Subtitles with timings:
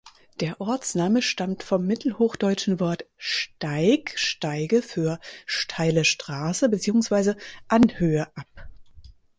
[0.39, 8.47] Der Ortsname stammt vom mittelhochdeutschen Wort "steig(e)" für "steile Straße" beziehungsweise "Anhöhe" ab.